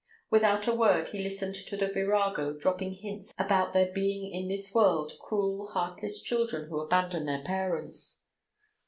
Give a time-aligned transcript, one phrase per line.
[0.31, 4.73] Without a word he listened to the virago dropping hints about there being in this
[4.73, 8.31] world cruel, heartless children who abandon their parents.